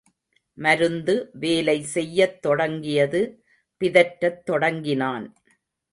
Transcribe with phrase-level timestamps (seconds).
[0.57, 3.21] மருந்து வேலை செய்யத் தொடங்கியது
[3.81, 5.27] பிதற்றத் தொடங்கினான்.